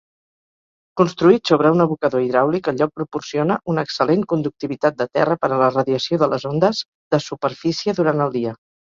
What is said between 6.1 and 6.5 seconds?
de les